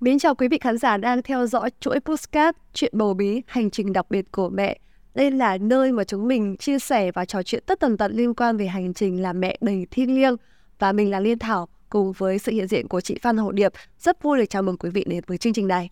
[0.00, 3.70] Mến chào quý vị khán giả đang theo dõi chuỗi postcard Chuyện bầu bí, hành
[3.70, 4.78] trình đặc biệt của mẹ.
[5.14, 8.34] Đây là nơi mà chúng mình chia sẻ và trò chuyện tất tần tật liên
[8.34, 10.36] quan về hành trình làm mẹ đầy thiêng liêng.
[10.78, 13.72] Và mình là Liên Thảo, cùng với sự hiện diện của chị Phan Hậu Điệp.
[13.98, 15.90] Rất vui được chào mừng quý vị đến với chương trình này.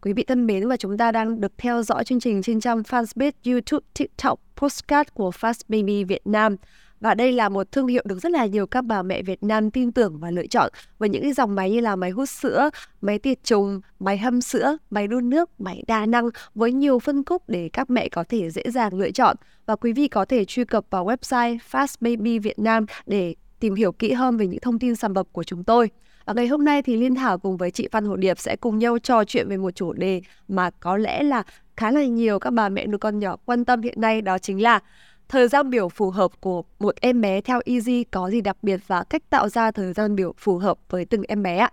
[0.00, 2.82] Quý vị thân mến và chúng ta đang được theo dõi chương trình trên trang
[2.82, 6.56] fanpage, YouTube, TikTok, Postcard của Fast Baby Việt Nam.
[7.00, 9.70] Và đây là một thương hiệu được rất là nhiều các bà mẹ Việt Nam
[9.70, 12.70] tin tưởng và lựa chọn với những cái dòng máy như là máy hút sữa,
[13.00, 17.24] máy tiệt trùng, máy hâm sữa, máy đun nước, máy đa năng với nhiều phân
[17.24, 19.36] khúc để các mẹ có thể dễ dàng lựa chọn.
[19.66, 23.74] Và quý vị có thể truy cập vào website Fast Baby Việt Nam để tìm
[23.74, 25.90] hiểu kỹ hơn về những thông tin sản phẩm của chúng tôi.
[26.24, 28.78] Và ngày hôm nay thì Liên Thảo cùng với chị Phan Hồ Điệp sẽ cùng
[28.78, 31.42] nhau trò chuyện về một chủ đề mà có lẽ là
[31.76, 34.62] khá là nhiều các bà mẹ nuôi con nhỏ quan tâm hiện nay đó chính
[34.62, 34.80] là
[35.28, 38.80] thời gian biểu phù hợp của một em bé theo Easy có gì đặc biệt
[38.86, 41.70] và cách tạo ra thời gian biểu phù hợp với từng em bé ạ.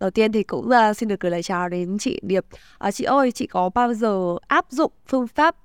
[0.00, 2.46] Đầu tiên thì cũng uh, xin được gửi lời chào đến chị Điệp.
[2.78, 5.56] À, chị ơi, chị có bao giờ áp dụng phương pháp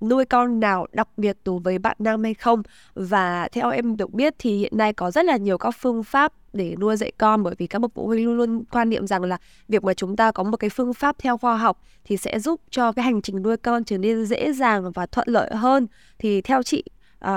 [0.00, 2.62] nuôi con nào đặc biệt đối với bạn nam hay không
[2.94, 6.32] và theo em được biết thì hiện nay có rất là nhiều các phương pháp
[6.52, 9.22] để nuôi dạy con bởi vì các bậc phụ huynh luôn luôn quan niệm rằng
[9.22, 9.38] là
[9.68, 12.60] việc mà chúng ta có một cái phương pháp theo khoa học thì sẽ giúp
[12.70, 15.86] cho cái hành trình nuôi con trở nên dễ dàng và thuận lợi hơn
[16.18, 16.84] thì theo chị
[17.24, 17.30] uh,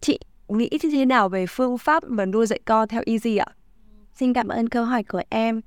[0.00, 3.46] chị nghĩ như thế nào về phương pháp mà nuôi dạy con theo Easy ạ?
[4.14, 5.60] Xin cảm ơn câu hỏi của em.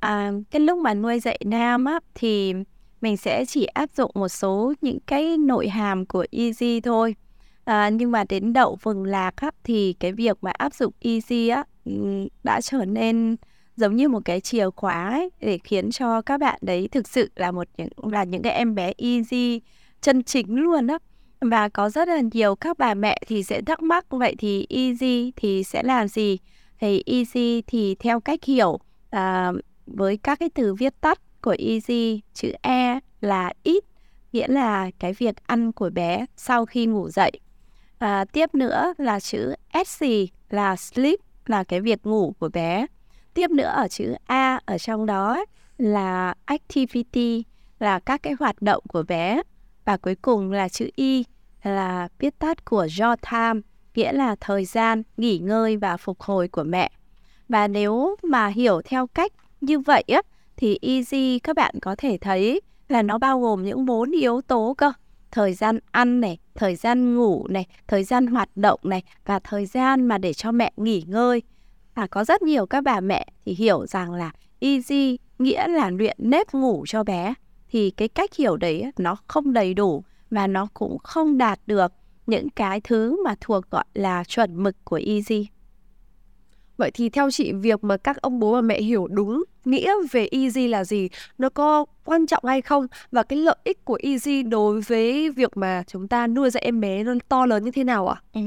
[0.00, 2.54] À, cái lúc mà nuôi dạy nam á thì
[3.00, 7.14] mình sẽ chỉ áp dụng một số những cái nội hàm của Easy thôi.
[7.64, 11.48] À, nhưng mà đến đậu vừng lạc á, thì cái việc mà áp dụng Easy
[11.48, 11.64] á
[12.42, 13.36] đã trở nên
[13.76, 17.30] giống như một cái chìa khóa ấy, để khiến cho các bạn đấy thực sự
[17.36, 19.60] là một những là những cái em bé easy
[20.00, 20.98] chân chính luôn á
[21.40, 25.32] và có rất là nhiều các bà mẹ thì sẽ thắc mắc vậy thì easy
[25.36, 26.38] thì sẽ làm gì
[26.80, 28.78] thì easy thì theo cách hiểu
[29.10, 29.52] à,
[29.86, 33.84] với các cái từ viết tắt của easy chữ e là ít
[34.32, 37.32] nghĩa là cái việc ăn của bé sau khi ngủ dậy.
[37.98, 39.54] À, tiếp nữa là chữ
[39.86, 40.04] sc
[40.50, 42.86] là sleep là cái việc ngủ của bé.
[43.34, 45.44] Tiếp nữa ở chữ a ở trong đó
[45.78, 47.44] là activity
[47.78, 49.42] là các cái hoạt động của bé.
[49.84, 51.24] Và cuối cùng là chữ y
[51.62, 53.60] là viết tắt của your time
[53.94, 56.90] nghĩa là thời gian nghỉ ngơi và phục hồi của mẹ.
[57.48, 60.22] Và nếu mà hiểu theo cách như vậy á
[60.60, 64.74] thì easy các bạn có thể thấy là nó bao gồm những bốn yếu tố
[64.78, 64.92] cơ.
[65.30, 69.66] Thời gian ăn này, thời gian ngủ này, thời gian hoạt động này và thời
[69.66, 71.42] gian mà để cho mẹ nghỉ ngơi.
[71.94, 76.16] Và có rất nhiều các bà mẹ thì hiểu rằng là easy nghĩa là luyện
[76.18, 77.34] nếp ngủ cho bé.
[77.70, 81.92] Thì cái cách hiểu đấy nó không đầy đủ và nó cũng không đạt được
[82.26, 85.46] những cái thứ mà thuộc, gọi là, chuẩn mực của easy
[86.80, 90.28] Vậy thì theo chị việc mà các ông bố và mẹ hiểu đúng nghĩa về
[90.32, 91.08] easy là gì,
[91.38, 95.56] nó có quan trọng hay không và cái lợi ích của easy đối với việc
[95.56, 98.22] mà chúng ta nuôi dạy em bé nó to lớn như thế nào ạ?
[98.32, 98.40] Ừ.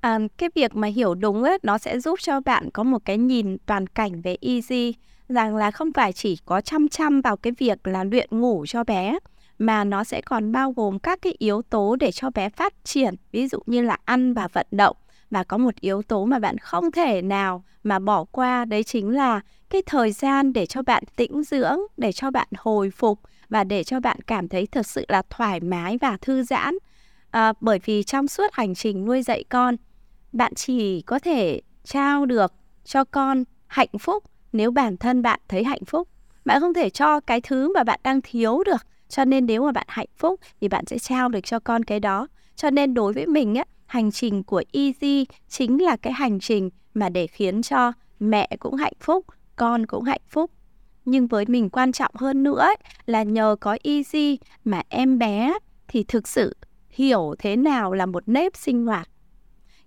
[0.00, 3.18] À, cái việc mà hiểu đúng ấy, nó sẽ giúp cho bạn có một cái
[3.18, 4.94] nhìn toàn cảnh về easy
[5.28, 8.84] rằng là không phải chỉ có chăm chăm vào cái việc là luyện ngủ cho
[8.84, 9.18] bé
[9.58, 13.14] mà nó sẽ còn bao gồm các cái yếu tố để cho bé phát triển
[13.32, 14.96] ví dụ như là ăn và vận động
[15.30, 19.10] và có một yếu tố mà bạn không thể nào mà bỏ qua đấy chính
[19.10, 19.40] là
[19.70, 23.84] cái thời gian để cho bạn tĩnh dưỡng để cho bạn hồi phục và để
[23.84, 26.74] cho bạn cảm thấy thật sự là thoải mái và thư giãn.
[27.30, 29.76] À, bởi vì trong suốt hành trình nuôi dạy con
[30.32, 32.52] bạn chỉ có thể trao được
[32.84, 36.08] cho con hạnh phúc nếu bản thân bạn thấy hạnh phúc.
[36.44, 39.72] Bạn không thể cho cái thứ mà bạn đang thiếu được cho nên nếu mà
[39.72, 42.28] bạn hạnh phúc thì bạn sẽ trao được cho con cái đó.
[42.56, 46.70] Cho nên đối với mình á hành trình của Easy chính là cái hành trình
[46.94, 49.26] mà để khiến cho mẹ cũng hạnh phúc,
[49.56, 50.50] con cũng hạnh phúc.
[51.04, 52.76] Nhưng với mình quan trọng hơn nữa ấy,
[53.06, 55.54] là nhờ có Easy mà em bé
[55.88, 56.56] thì thực sự
[56.90, 59.08] hiểu thế nào là một nếp sinh hoạt.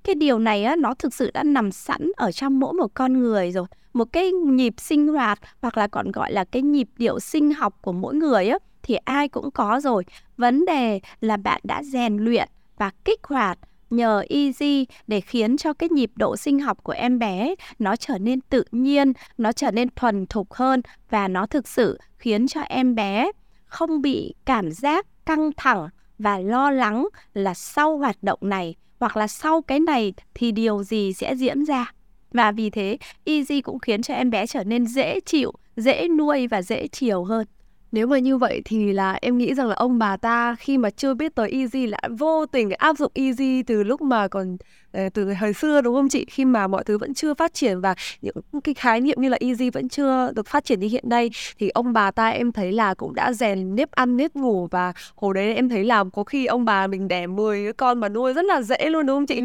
[0.04, 3.20] Cái điều này á, nó thực sự đã nằm sẵn ở trong mỗi một con
[3.20, 3.66] người rồi.
[3.94, 7.78] Một cái nhịp sinh hoạt hoặc là còn gọi là cái nhịp điệu sinh học
[7.82, 10.04] của mỗi người á, thì ai cũng có rồi.
[10.38, 13.60] Vấn đề là bạn đã rèn luyện và kích hoạt
[13.92, 18.18] nhờ easy để khiến cho cái nhịp độ sinh học của em bé nó trở
[18.18, 22.62] nên tự nhiên, nó trở nên thuần thục hơn và nó thực sự khiến cho
[22.62, 23.32] em bé
[23.66, 25.90] không bị cảm giác căng thẳng
[26.20, 30.84] và lo lắng là sau hoạt động này hoặc là sau cái này thì điều
[30.84, 31.94] gì sẽ diễn ra.
[32.34, 36.48] Và vì thế, Easy cũng khiến cho em bé trở nên dễ chịu, dễ nuôi
[36.48, 37.48] và dễ chiều hơn.
[37.92, 40.90] Nếu mà như vậy thì là em nghĩ rằng là ông bà ta khi mà
[40.90, 44.58] chưa biết tới easy là vô tình áp dụng easy từ lúc mà còn
[44.92, 46.26] ờ, từ thời xưa đúng không chị?
[46.30, 49.38] Khi mà mọi thứ vẫn chưa phát triển và những cái khái niệm như là
[49.40, 51.30] easy vẫn chưa được phát triển như hiện nay
[51.60, 54.94] thì ông bà ta em thấy là cũng đã rèn nếp ăn nếp ngủ và
[55.16, 58.10] hồi đấy em thấy là có khi ông bà mình đẻ 10 cái con mà
[58.10, 59.42] nuôi rất là dễ luôn đúng không chị?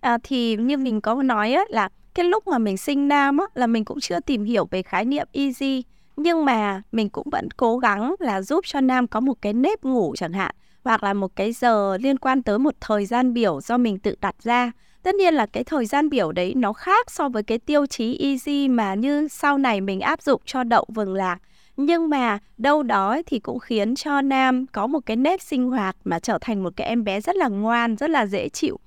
[0.00, 3.46] À, thì như mình có nói á, là cái lúc mà mình sinh nam á,
[3.54, 5.82] là mình cũng chưa tìm hiểu về khái niệm easy
[6.22, 9.84] nhưng mà mình cũng vẫn cố gắng là giúp cho nam có một cái nếp
[9.84, 13.60] ngủ chẳng hạn hoặc là một cái giờ liên quan tới một thời gian biểu
[13.60, 14.72] do mình tự đặt ra.
[15.02, 18.18] Tất nhiên là cái thời gian biểu đấy nó khác so với cái tiêu chí
[18.18, 21.38] easy mà như sau này mình áp dụng cho đậu vừng lạc.
[21.76, 25.96] Nhưng mà đâu đó thì cũng khiến cho nam có một cái nếp sinh hoạt
[26.04, 28.78] mà trở thành một cái em bé rất là ngoan rất là dễ chịu.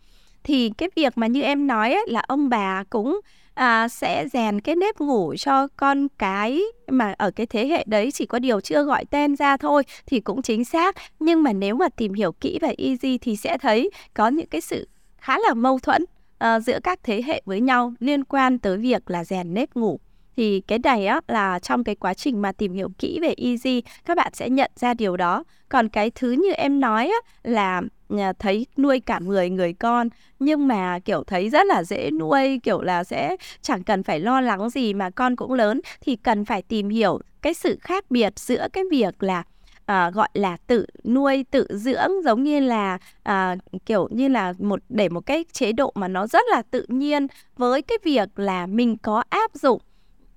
[0.43, 3.21] Thì cái việc mà như em nói ấy, là ông bà cũng
[3.53, 8.11] à, sẽ rèn cái nếp ngủ cho con cái mà ở cái thế hệ đấy
[8.11, 10.95] chỉ có điều chưa gọi tên ra thôi thì cũng chính xác.
[11.19, 14.61] Nhưng mà nếu mà tìm hiểu kỹ về easy thì sẽ thấy có những cái
[14.61, 16.05] sự khá là mâu thuẫn
[16.43, 19.99] uh, giữa các thế hệ với nhau liên quan tới việc là rèn nếp ngủ
[20.37, 23.81] thì cái này á là trong cái quá trình mà tìm hiểu kỹ về easy
[24.05, 25.43] các bạn sẽ nhận ra điều đó.
[25.69, 27.81] Còn cái thứ như em nói á là
[28.17, 30.09] à, thấy nuôi cả người người con
[30.39, 34.41] nhưng mà kiểu thấy rất là dễ nuôi kiểu là sẽ chẳng cần phải lo
[34.41, 38.39] lắng gì mà con cũng lớn thì cần phải tìm hiểu cái sự khác biệt
[38.39, 39.43] giữa cái việc là
[39.85, 43.55] à, gọi là tự nuôi tự dưỡng giống như là à,
[43.85, 47.27] kiểu như là một để một cái chế độ mà nó rất là tự nhiên
[47.57, 49.81] với cái việc là mình có áp dụng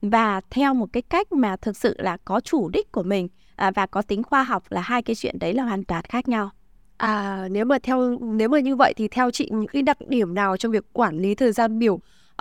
[0.02, 3.70] và theo một cái cách mà thực sự là có chủ đích của mình à,
[3.70, 6.50] và có tính khoa học là hai cái chuyện đấy là hoàn toàn khác nhau.
[6.96, 10.34] À nếu mà theo nếu mà như vậy thì theo chị những cái đặc điểm
[10.34, 11.94] nào trong việc quản lý thời gian biểu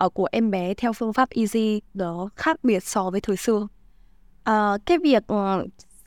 [0.06, 3.68] uh, của em bé theo phương pháp easy nó khác biệt so với thời xưa?
[4.44, 5.66] À, cái việc ờ,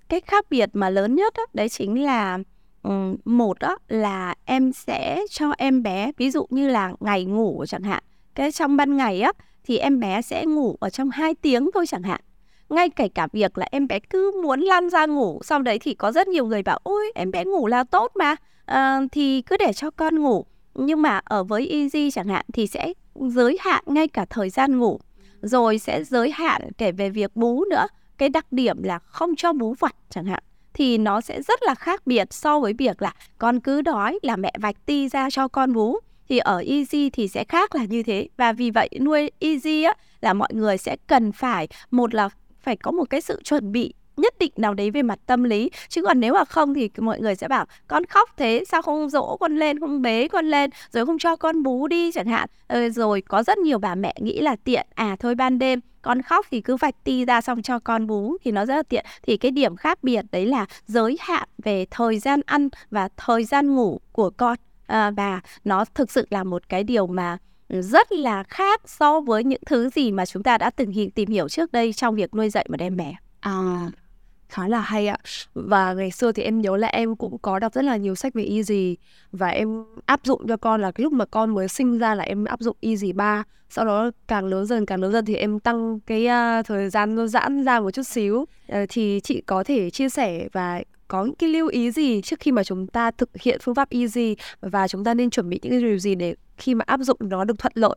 [0.08, 2.38] cái khác biệt mà lớn nhất đó, đấy chính là
[2.82, 7.64] um, một đó là em sẽ cho em bé ví dụ như là ngày ngủ
[7.68, 8.02] chẳng hạn
[8.34, 9.32] cái trong ban ngày á
[9.64, 12.20] thì em bé sẽ ngủ ở trong 2 tiếng thôi chẳng hạn.
[12.68, 15.94] Ngay kể cả việc là em bé cứ muốn lăn ra ngủ sau đấy thì
[15.94, 19.56] có rất nhiều người bảo ôi em bé ngủ là tốt mà à, thì cứ
[19.56, 20.46] để cho con ngủ.
[20.74, 24.78] Nhưng mà ở với easy chẳng hạn thì sẽ giới hạn ngay cả thời gian
[24.78, 25.00] ngủ
[25.42, 27.86] rồi sẽ giới hạn kể về việc bú nữa.
[28.18, 30.42] Cái đặc điểm là không cho bú vặt chẳng hạn
[30.78, 34.36] thì nó sẽ rất là khác biệt so với việc là con cứ đói là
[34.36, 38.02] mẹ vạch ti ra cho con bú thì ở easy thì sẽ khác là như
[38.02, 38.28] thế.
[38.36, 42.28] Và vì vậy nuôi easy á, là mọi người sẽ cần phải, một là
[42.60, 45.70] phải có một cái sự chuẩn bị nhất định nào đấy về mặt tâm lý.
[45.88, 49.10] Chứ còn nếu mà không thì mọi người sẽ bảo, con khóc thế, sao không
[49.10, 52.48] dỗ con lên, không bế con lên, rồi không cho con bú đi chẳng hạn.
[52.66, 56.22] Ờ, rồi có rất nhiều bà mẹ nghĩ là tiện à thôi ban đêm, con
[56.22, 59.04] khóc thì cứ vạch ti ra xong cho con bú thì nó rất là tiện.
[59.22, 63.44] Thì cái điểm khác biệt đấy là giới hạn về thời gian ăn và thời
[63.44, 64.56] gian ngủ của con
[64.88, 67.38] à, và nó thực sự là một cái điều mà
[67.68, 71.30] ừ, rất là khác so với những thứ gì mà chúng ta đã từng tìm
[71.30, 73.14] hiểu trước đây trong việc nuôi dạy một em bé.
[73.40, 73.90] À,
[74.48, 75.18] khá là hay ạ.
[75.54, 78.34] Và ngày xưa thì em nhớ là em cũng có đọc rất là nhiều sách
[78.34, 78.96] về easy
[79.32, 82.24] và em áp dụng cho con là cái lúc mà con mới sinh ra là
[82.24, 83.44] em áp dụng easy 3.
[83.70, 87.14] Sau đó càng lớn dần càng lớn dần thì em tăng cái uh, thời gian
[87.14, 88.36] nó giãn ra một chút xíu.
[88.36, 92.40] Uh, thì chị có thể chia sẻ và có những cái lưu ý gì trước
[92.40, 95.60] khi mà chúng ta thực hiện phương pháp easy và chúng ta nên chuẩn bị
[95.62, 97.96] những cái điều gì để khi mà áp dụng nó được thuận lợi?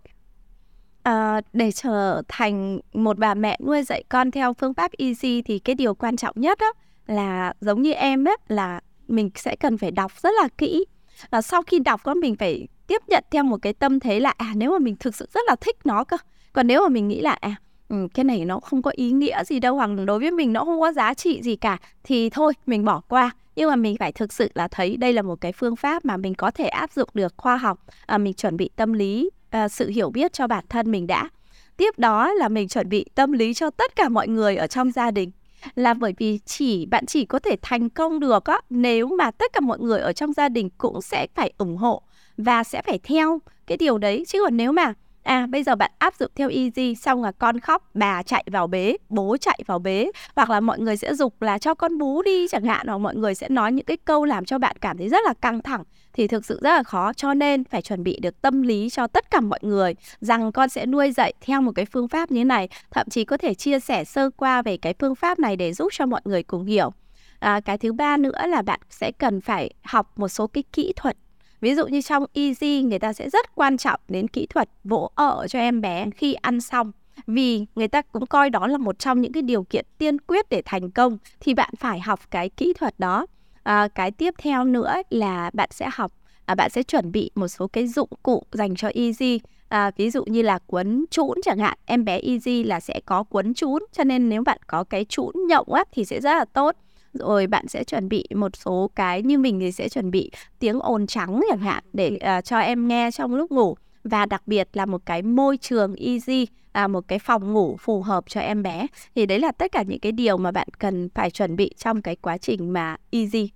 [1.04, 5.60] À, để trở thành một bà mẹ nuôi dạy con theo phương pháp easy thì
[5.60, 6.74] cái điều quan trọng nhất đó
[7.08, 10.86] là giống như em ấy là mình sẽ cần phải đọc rất là kỹ.
[11.30, 14.34] Và sau khi đọc con mình phải tiếp nhận theo một cái tâm thế là
[14.38, 16.18] à nếu mà mình thực sự rất là thích nó cơ.
[16.54, 17.56] Còn nếu mà mình nghĩ là à
[17.92, 20.66] ừ, cái này nó không có ý nghĩa gì đâu hoặc đối với mình nó
[20.66, 23.32] không có giá trị gì cả thì thôi mình bỏ qua.
[23.56, 26.18] Nhưng mà mình phải thực sự là thấy đây là một cái phương pháp mà
[26.18, 29.68] mình có thể áp dụng được khoa học à, mình chuẩn bị tâm lý à,
[29.68, 31.30] sự hiểu biết cho bản thân mình đã.
[31.78, 34.92] Tiếp đó là mình chuẩn bị tâm lý cho tất cả mọi người ở trong
[34.92, 35.32] gia đình.
[35.76, 39.54] Là bởi vì chỉ bạn chỉ có thể thành công được á nếu mà tất
[39.54, 42.02] cả mọi người ở trong gia đình cũng sẽ phải ủng hộ
[42.38, 44.24] và sẽ phải theo cái điều đấy.
[44.28, 47.60] Chứ còn nếu mà À bây giờ bạn áp dụng theo easy xong là con
[47.60, 50.12] khóc bà chạy vào bế, bố chạy vào bế.
[50.36, 53.16] Hoặc là mọi người sẽ dục là cho con bú đi chẳng hạn hoặc mọi
[53.16, 55.84] người sẽ nói những cái câu làm cho bạn cảm thấy rất là căng thẳng.
[56.14, 59.08] Thì thực sự rất là khó cho nên phải chuẩn bị được tâm lý cho
[59.08, 62.46] tất cả mọi người rằng con sẽ nuôi dạy theo một cái phương pháp như
[62.46, 62.70] này.
[62.92, 65.90] Thậm chí có thể chia sẻ sơ qua về cái phương pháp này để giúp
[65.92, 66.92] cho mọi người cùng hiểu.
[67.40, 70.94] À, cái thứ ba nữa là bạn sẽ cần phải học một số cái kỹ
[70.96, 71.18] thuật
[71.62, 75.12] ví dụ như trong easy người ta sẽ rất quan trọng đến kỹ thuật vỗ
[75.16, 76.92] ở cho em bé khi ăn xong.
[77.28, 80.50] Vì người ta cũng coi đó là một trong những cái điều kiện tiên quyết
[80.50, 83.26] để thành công thì bạn phải học cái kỹ thuật đó.
[83.64, 86.12] À, cái tiếp theo nữa là bạn sẽ học
[86.46, 89.40] à, bạn sẽ chuẩn bị một số cái dụng cụ dành cho easy
[89.70, 91.78] à, ví dụ như là cuốn trũn chẳng hạn.
[91.86, 95.34] Em bé easy là sẽ có cuốn trũn cho nên nếu bạn có cái trũn
[95.48, 96.76] nhộng á thì sẽ rất là tốt
[97.14, 100.80] rồi bạn sẽ chuẩn bị một số cái như mình thì sẽ chuẩn bị tiếng
[100.80, 103.76] ồn trắng chẳng hạn để uh, cho em nghe trong lúc ngủ.
[104.04, 108.02] Và đặc biệt là một cái môi trường easy à, một cái phòng ngủ phù
[108.02, 108.88] hợp cho em bé.
[109.16, 112.02] Thì đấy là tất cả những cái điều mà bạn cần phải chuẩn bị trong
[112.02, 113.50] cái quá trình mà easy.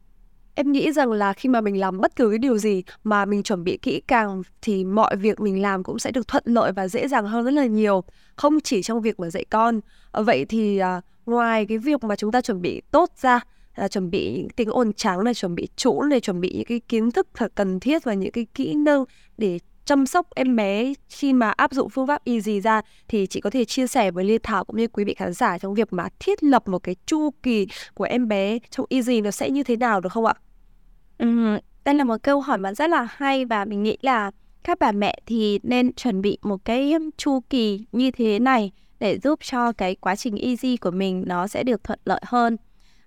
[0.55, 3.43] Em nghĩ rằng là khi mà mình làm bất cứ cái điều gì mà mình
[3.43, 6.88] chuẩn bị kỹ càng thì mọi việc mình làm cũng sẽ được thuận lợi và
[6.88, 8.03] dễ dàng hơn rất là nhiều,
[8.35, 9.79] không chỉ trong việc mà dạy con.
[10.13, 13.39] Vậy thì à, ngoài cái việc mà chúng ta chuẩn bị tốt ra
[13.75, 16.65] là chuẩn bị những tiếng ồn trắng này, chuẩn bị chỗ này, chuẩn bị những
[16.65, 19.03] cái kiến thức thật cần thiết và những cái kỹ năng
[19.38, 23.41] để chăm sóc em bé khi mà áp dụng phương pháp easy ra thì chị
[23.41, 25.94] có thể chia sẻ với Lê Thảo cũng như quý vị khán giả trong việc
[25.94, 29.63] mà thiết lập một cái chu kỳ của em bé trong easy nó sẽ như
[29.63, 30.34] thế nào được không ạ?
[31.17, 34.32] Ừ, đây là một câu hỏi mà rất là hay và mình nghĩ là
[34.63, 39.20] các bà mẹ thì nên chuẩn bị một cái chu kỳ như thế này để
[39.20, 42.58] giúp cho cái quá trình easy của mình nó sẽ được thuận lợi hơn.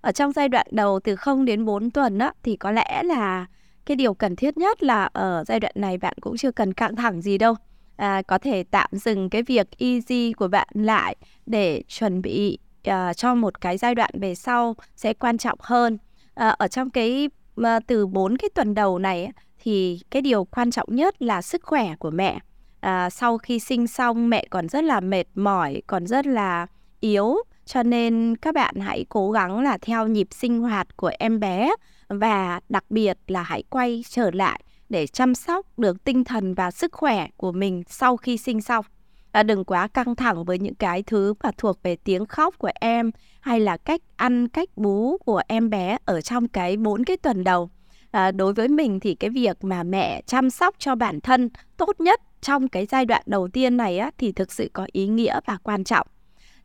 [0.01, 3.47] Ở trong giai đoạn đầu từ 0 đến 4 tuần á, thì có lẽ là
[3.87, 6.97] cái điều cần thiết nhất là ở giai đoạn này bạn cũng chưa cần căng
[6.97, 7.55] thẳng gì đâu.
[7.97, 11.17] À, có thể tạm dừng cái việc easy của bạn lại
[11.47, 15.99] để chuẩn bị uh, cho một cái giai đoạn về sau sẽ quan trọng hơn.
[16.35, 17.29] À, ở trong cái
[17.61, 19.31] uh, từ 4 cái tuần đầu này
[19.63, 22.39] thì cái điều quan trọng nhất là sức khỏe của mẹ.
[22.81, 26.67] À, sau khi sinh xong mẹ còn rất là mệt mỏi, còn rất là
[27.01, 31.41] yếu cho nên các bạn hãy cố gắng là theo nhịp sinh hoạt của em
[31.41, 31.71] bé
[32.09, 36.71] và đặc biệt là hãy quay trở lại để chăm sóc được tinh thần và
[36.71, 38.85] sức khỏe của mình sau khi sinh xong.
[39.33, 42.71] À, đừng quá căng thẳng với những cái thứ mà thuộc về tiếng khóc của
[42.81, 47.17] em hay là cách ăn, cách bú của em bé ở trong cái bốn cái
[47.17, 47.71] tuần đầu.
[48.11, 52.01] À, đối với mình thì cái việc mà mẹ chăm sóc cho bản thân tốt
[52.01, 55.41] nhất trong cái giai đoạn đầu tiên này á, thì thực sự có ý nghĩa
[55.47, 56.07] và quan trọng.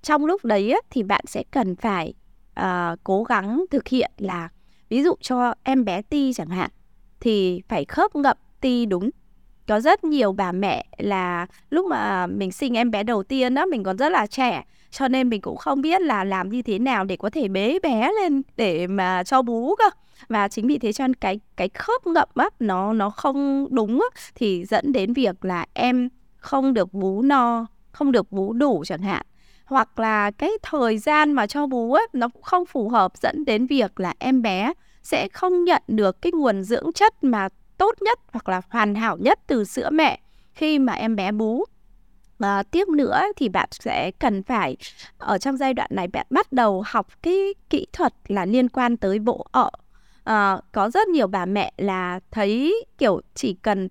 [0.01, 2.13] Trong lúc đấy á, thì bạn sẽ cần phải
[2.53, 4.49] à, cố gắng thực hiện là
[4.89, 6.69] ví dụ cho em bé ti chẳng hạn
[7.19, 9.09] thì phải khớp ngậm ti đúng
[9.67, 13.65] có rất nhiều bà mẹ là lúc mà mình sinh em bé đầu tiên đó
[13.65, 16.79] mình còn rất là trẻ cho nên mình cũng không biết là làm như thế
[16.79, 19.89] nào để có thể bế bé lên để mà cho bú cơ.
[20.29, 23.99] Và chính vì thế cho nên cái cái khớp ngậm á nó nó không đúng
[23.99, 28.83] á, thì dẫn đến việc là em không được bú no không được bú đủ
[28.87, 29.25] chẳng hạn.
[29.65, 33.45] Hoặc là cái thời gian mà cho bú ấy nó cũng không phù hợp dẫn
[33.45, 34.73] đến việc là em bé
[35.03, 39.17] sẽ không nhận được cái nguồn dưỡng chất mà tốt nhất hoặc là hoàn hảo
[39.17, 40.19] nhất từ sữa mẹ
[40.53, 41.65] khi mà em bé bú
[42.39, 44.77] và tiếp nữa thì bạn sẽ cần phải
[45.17, 48.97] ở trong giai đoạn này bạn bắt đầu học cái kỹ thuật là liên quan
[48.97, 49.71] tới vỗ ợ
[50.23, 53.89] à, có rất nhiều bà mẹ là thấy kiểu chỉ cần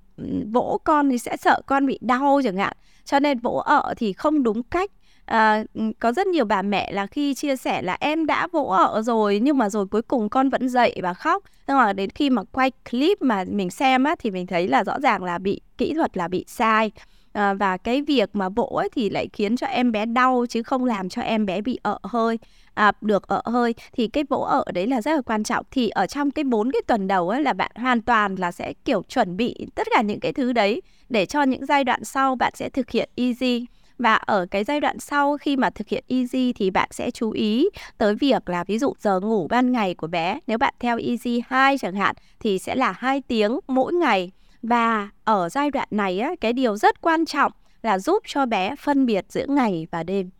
[0.52, 2.76] vỗ con thì sẽ sợ con bị đau chẳng hạn.
[3.04, 4.90] Cho nên vỗ ợ thì không đúng cách.
[5.24, 5.64] À,
[6.00, 9.40] có rất nhiều bà mẹ là khi chia sẻ là em đã vỗ ở rồi
[9.42, 11.42] nhưng mà rồi cuối cùng con vẫn dậy và khóc.
[11.68, 14.84] Nhưng mà đến khi mà quay clip mà mình xem á thì mình thấy là
[14.84, 16.90] rõ ràng là bị kỹ thuật là bị sai
[17.32, 20.62] à, và cái việc mà vỗ ấy thì lại khiến cho em bé đau chứ
[20.62, 22.38] không làm cho em bé bị ợ hơi.
[22.74, 25.66] À, được ợ hơi thì cái vỗ ợ đấy là rất là quan trọng.
[25.70, 28.72] Thì ở trong cái bốn cái tuần đầu ấy là bạn hoàn toàn là sẽ
[28.84, 32.36] kiểu chuẩn bị tất cả những cái thứ đấy để cho những giai đoạn sau
[32.36, 33.66] bạn sẽ thực hiện easy.
[33.98, 37.30] Và ở cái giai đoạn sau khi mà thực hiện easy thì bạn sẽ chú
[37.30, 40.98] ý tới việc là ví dụ giờ ngủ ban ngày của bé nếu bạn theo
[40.98, 44.30] easy 2 chẳng hạn thì sẽ là 2 tiếng mỗi ngày
[44.62, 47.52] và ở giai đoạn này á, cái điều rất quan trọng
[47.82, 50.30] là giúp cho bé phân biệt giữa ngày và đêm.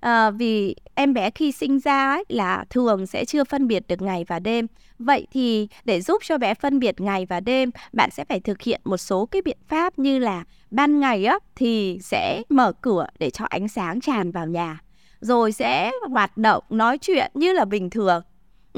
[0.00, 4.02] À, vì em bé khi sinh ra ấy, là thường sẽ chưa phân biệt được
[4.02, 4.66] ngày và đêm.
[4.98, 8.62] Vậy thì để giúp cho bé phân biệt ngày và đêm bạn sẽ phải thực
[8.62, 13.06] hiện một số cái biện pháp như là ban ngày á thì sẽ mở cửa
[13.18, 14.78] để cho ánh sáng tràn vào nhà.
[15.20, 18.22] Rồi sẽ hoạt động nói chuyện như là bình thường.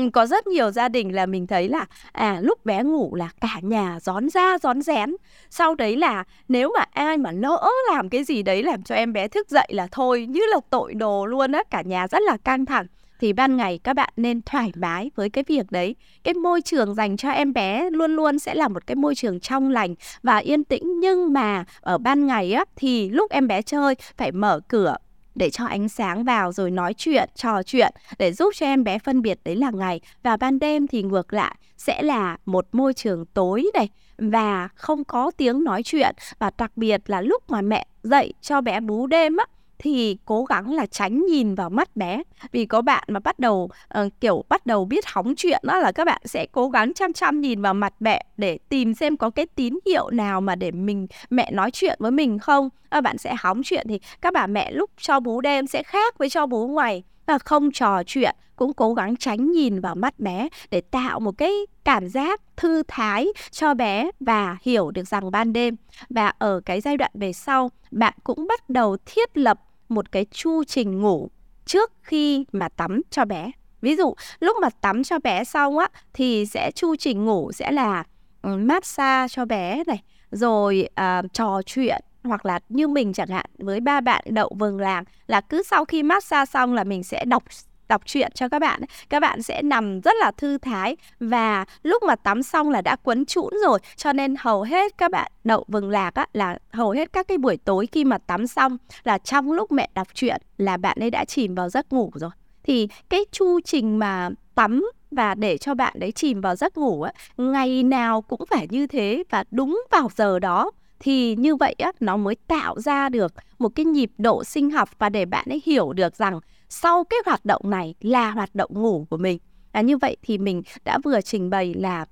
[0.00, 3.28] Ừ, có rất nhiều gia đình là mình thấy là à lúc bé ngủ là
[3.40, 5.14] cả nhà rón ra rón rén.
[5.50, 9.12] Sau đấy là nếu mà ai mà lỡ làm cái gì đấy làm cho em
[9.12, 12.36] bé thức dậy là thôi, như là tội đồ luôn á, cả nhà rất là
[12.36, 12.86] căng thẳng.
[13.20, 15.96] Thì ban ngày các bạn nên thoải mái với cái việc đấy.
[16.24, 19.40] Cái môi trường dành cho em bé luôn luôn sẽ là một cái môi trường
[19.40, 21.00] trong lành và yên tĩnh.
[21.00, 24.96] Nhưng mà ở ban ngày á, thì lúc em bé chơi phải mở cửa
[25.34, 28.98] để cho ánh sáng vào rồi nói chuyện, trò chuyện để giúp cho em bé
[28.98, 30.00] phân biệt đấy là ngày.
[30.22, 35.04] Và ban đêm thì ngược lại sẽ là một môi trường tối này và không
[35.04, 36.14] có tiếng nói chuyện.
[36.38, 39.44] Và đặc biệt là lúc mà mẹ dậy cho bé bú đêm á
[39.80, 42.22] thì cố gắng là tránh nhìn vào mắt bé.
[42.52, 43.70] Vì có bạn mà bắt đầu
[44.00, 47.12] uh, kiểu bắt đầu biết hóng chuyện đó là các bạn sẽ cố gắng chăm
[47.12, 50.70] chăm nhìn vào mặt mẹ để tìm xem có cái tín hiệu nào mà để
[50.70, 52.68] mình mẹ nói chuyện với mình không.
[52.88, 56.18] À, bạn sẽ hóng chuyện thì các bà mẹ lúc cho bú đêm sẽ khác
[56.18, 57.02] với cho bú ngoài.
[57.26, 61.38] Là không trò chuyện cũng cố gắng tránh nhìn vào mắt bé để tạo một
[61.38, 61.52] cái
[61.84, 65.76] cảm giác thư thái cho bé và hiểu được rằng ban đêm.
[66.10, 69.60] Và ở cái giai đoạn về sau bạn cũng bắt đầu thiết lập
[69.90, 71.28] một cái chu trình ngủ
[71.64, 73.50] trước khi mà tắm cho bé.
[73.80, 77.70] Ví dụ lúc mà tắm cho bé xong á thì sẽ chu trình ngủ sẽ
[77.70, 78.04] là
[78.42, 83.46] ừ, massage cho bé này rồi uh, trò chuyện hoặc là như mình chẳng hạn
[83.58, 87.24] với ba bạn đậu vừng làng là cứ sau khi massage xong là mình sẽ
[87.24, 87.42] đọc
[87.90, 92.02] đọc truyện cho các bạn các bạn sẽ nằm rất là thư thái và lúc
[92.02, 95.64] mà tắm xong là đã quấn trũn rồi cho nên hầu hết các bạn đậu
[95.68, 99.18] vừng lạc á, là hầu hết các cái buổi tối khi mà tắm xong là
[99.18, 102.30] trong lúc mẹ đọc truyện là bạn ấy đã chìm vào giấc ngủ rồi.
[102.62, 107.02] Thì cái chu trình mà tắm và để cho bạn đấy chìm vào giấc ngủ
[107.02, 110.70] á, ngày nào cũng phải như thế và đúng vào giờ đó
[111.00, 114.88] thì như vậy á nó mới tạo ra được một cái nhịp độ sinh học
[114.98, 118.70] và để bạn ấy hiểu được rằng sau cái hoạt động này là hoạt động
[118.74, 119.38] ngủ của mình.
[119.72, 122.06] À, như vậy thì mình đã vừa trình bày là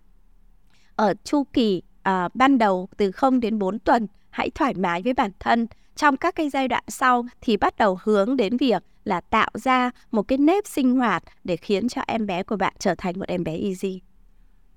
[0.97, 5.13] ở chu kỳ à, ban đầu từ 0 đến 4 tuần hãy thoải mái với
[5.13, 5.67] bản thân.
[5.97, 9.91] Trong các cái giai đoạn sau thì bắt đầu hướng đến việc là tạo ra
[10.11, 13.29] một cái nếp sinh hoạt để khiến cho em bé của bạn trở thành một
[13.29, 14.01] em bé easy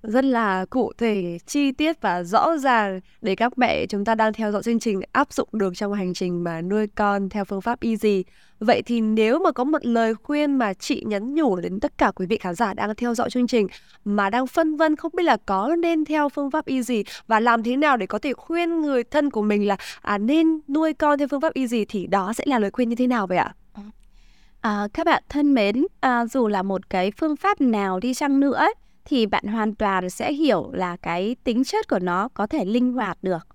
[0.04, 4.34] rất là cụ thể, chi tiết và rõ ràng để các mẹ chúng ta đang
[4.34, 7.62] theo dõi chương trình áp dụng được trong hành trình mà nuôi con theo phương
[7.62, 8.24] pháp easy.
[8.60, 12.12] Vậy thì nếu mà có một lời khuyên mà chị nhắn nhủ đến tất cả
[12.16, 13.68] quý vị khán giả đang theo dõi chương trình
[14.06, 17.64] mà đang phân vân không biết là có nên theo phương pháp easy và làm
[17.64, 21.20] thế nào để có thể khuyên người thân của mình là à, nên nuôi con
[21.20, 23.54] theo phương pháp easy thì đó sẽ là lời khuyên như thế nào vậy ạ?
[23.74, 23.84] À,
[24.62, 28.40] à các bạn thân mến, à, dù là một cái phương pháp nào đi chăng
[28.40, 28.74] nữa ấy,
[29.06, 32.94] thì bạn hoàn toàn sẽ hiểu là cái tính chất của nó có thể linh
[32.94, 33.48] hoạt được.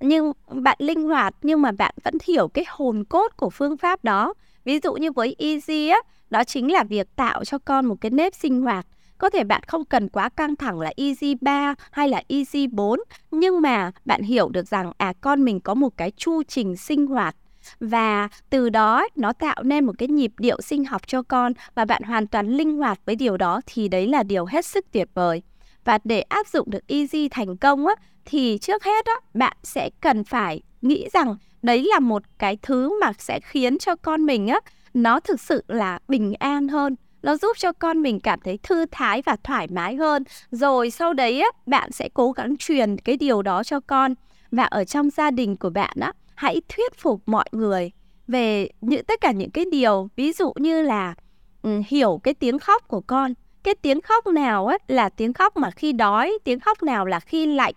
[0.00, 4.04] Nhưng bạn linh hoạt nhưng mà bạn vẫn hiểu cái hồn cốt của phương pháp
[4.04, 4.34] đó.
[4.64, 5.98] Ví dụ như với easy á,
[6.30, 8.86] đó chính là việc tạo cho con một cái nếp sinh hoạt.
[9.18, 13.00] Có thể bạn không cần quá căng thẳng là easy 3 hay là easy 4
[13.30, 17.06] nhưng mà bạn hiểu được rằng à con mình có một cái chu trình sinh
[17.06, 17.36] hoạt
[17.80, 21.84] và từ đó nó tạo nên một cái nhịp điệu sinh học cho con và
[21.84, 25.08] bạn hoàn toàn linh hoạt với điều đó thì đấy là điều hết sức tuyệt
[25.14, 25.42] vời.
[25.84, 29.90] Và để áp dụng được easy thành công á, thì trước hết á, bạn sẽ
[30.00, 34.46] cần phải nghĩ rằng đấy là một cái thứ mà sẽ khiến cho con mình
[34.46, 34.60] á,
[34.94, 36.96] nó thực sự là bình an hơn.
[37.22, 40.24] Nó giúp cho con mình cảm thấy thư thái và thoải mái hơn.
[40.50, 44.14] Rồi sau đấy á, bạn sẽ cố gắng truyền cái điều đó cho con.
[44.50, 47.90] Và ở trong gia đình của bạn á hãy thuyết phục mọi người
[48.28, 51.14] về những tất cả những cái điều ví dụ như là
[51.62, 53.34] um, hiểu cái tiếng khóc của con.
[53.62, 57.20] Cái tiếng khóc nào á là tiếng khóc mà khi đói tiếng khóc nào là
[57.20, 57.74] khi lạnh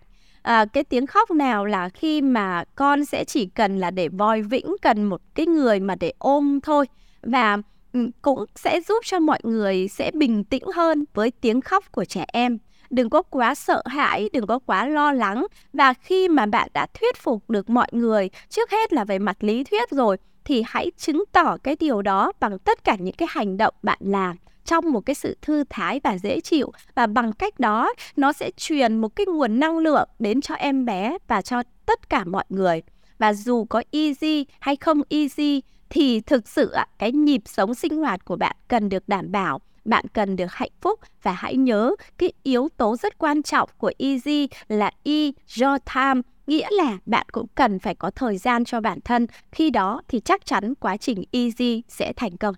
[0.48, 4.42] à, cái tiếng khóc nào là khi mà con sẽ chỉ cần là để voi
[4.42, 6.86] vĩnh cần một cái người mà để ôm thôi.
[7.22, 7.58] Và
[7.92, 12.04] ừ, cũng sẽ giúp cho mọi người sẽ bình tĩnh hơn với tiếng khóc của
[12.04, 12.58] trẻ em
[12.90, 15.46] đừng có quá sợ hãi, đừng có quá lo lắng.
[15.72, 19.36] Và khi mà bạn đã thuyết phục được mọi người, trước hết là về mặt
[19.40, 23.28] lý thuyết rồi, thì hãy chứng tỏ cái điều đó bằng tất cả những cái
[23.30, 26.72] hành động bạn làm trong một cái sự thư thái và dễ chịu.
[26.94, 30.84] Và bằng cách đó, nó sẽ truyền một cái nguồn năng lượng đến cho em
[30.84, 32.82] bé và cho tất cả mọi người.
[33.18, 38.24] Và dù có easy hay không easy, thì thực sự cái nhịp sống sinh hoạt
[38.24, 42.32] của bạn cần được đảm bảo bạn cần được hạnh phúc và hãy nhớ cái
[42.42, 46.22] yếu tố rất quan trọng của easy là e your time.
[46.46, 49.26] Nghĩa là bạn cũng cần phải có thời gian cho bản thân.
[49.52, 52.54] Khi đó thì chắc chắn quá trình easy sẽ thành công.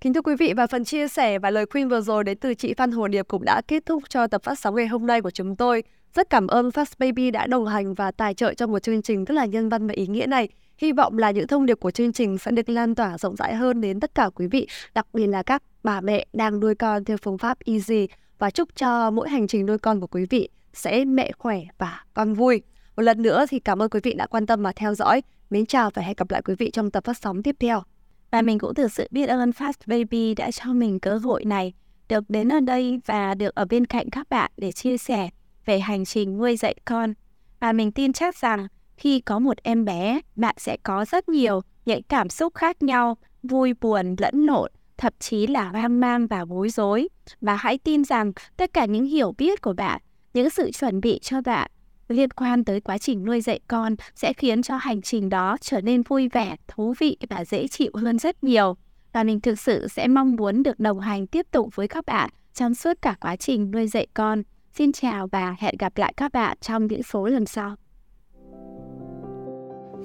[0.00, 2.54] Kính thưa quý vị, và phần chia sẻ và lời khuyên vừa rồi đến từ
[2.54, 5.20] chị Phan Hồ Điệp cũng đã kết thúc cho tập phát sóng ngày hôm nay
[5.20, 5.82] của chúng tôi.
[6.14, 9.24] Rất cảm ơn Fast Baby đã đồng hành và tài trợ cho một chương trình
[9.24, 10.48] rất là nhân văn và ý nghĩa này.
[10.78, 13.54] Hy vọng là những thông điệp của chương trình sẽ được lan tỏa rộng rãi
[13.54, 17.04] hơn đến tất cả quý vị, đặc biệt là các bà mẹ đang nuôi con
[17.04, 20.48] theo phương pháp easy và chúc cho mỗi hành trình nuôi con của quý vị
[20.72, 22.62] sẽ mẹ khỏe và con vui.
[22.96, 25.22] Một lần nữa thì cảm ơn quý vị đã quan tâm và theo dõi.
[25.50, 27.82] Mến chào và hẹn gặp lại quý vị trong tập phát sóng tiếp theo.
[28.30, 31.72] Và mình cũng thực sự biết ơn Fast Baby đã cho mình cơ hội này
[32.08, 35.30] được đến ở đây và được ở bên cạnh các bạn để chia sẻ
[35.64, 37.14] về hành trình nuôi dạy con.
[37.60, 41.60] Và mình tin chắc rằng khi có một em bé, bạn sẽ có rất nhiều
[41.84, 46.44] những cảm xúc khác nhau, vui buồn lẫn lộn, thậm chí là hoang mang và
[46.44, 47.08] bối rối.
[47.40, 50.00] Và hãy tin rằng tất cả những hiểu biết của bạn,
[50.34, 51.70] những sự chuẩn bị cho bạn
[52.08, 55.80] liên quan tới quá trình nuôi dạy con sẽ khiến cho hành trình đó trở
[55.80, 58.76] nên vui vẻ, thú vị và dễ chịu hơn rất nhiều.
[59.12, 62.30] Và mình thực sự sẽ mong muốn được đồng hành tiếp tục với các bạn
[62.54, 64.42] trong suốt cả quá trình nuôi dạy con.
[64.78, 67.74] Xin chào và hẹn gặp lại các bạn trong những số lần sau.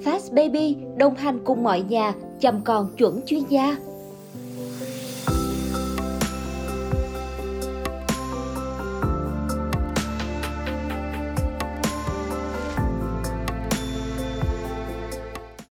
[0.03, 3.77] Fast Baby, đồng hành cùng mọi nhà, chăm con chuẩn chuyên gia.